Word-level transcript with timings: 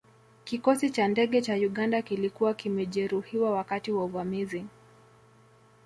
Kikosi 0.45 0.89
cha 0.89 1.07
ndege 1.07 1.41
cha 1.41 1.53
Uganda 1.55 2.01
kilikuwa 2.01 2.53
kimejeruhiwa 2.53 3.51
wakati 3.51 3.91
wa 3.91 4.03
uvamizi 4.03 4.65